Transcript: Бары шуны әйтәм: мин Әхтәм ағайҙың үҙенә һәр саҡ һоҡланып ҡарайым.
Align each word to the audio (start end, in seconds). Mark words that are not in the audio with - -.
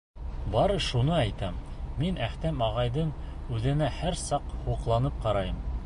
Бары 0.53 0.77
шуны 0.85 1.11
әйтәм: 1.17 1.59
мин 2.01 2.17
Әхтәм 2.29 2.65
ағайҙың 2.69 3.13
үҙенә 3.59 3.91
һәр 4.01 4.19
саҡ 4.27 4.53
һоҡланып 4.65 5.27
ҡарайым. 5.29 5.63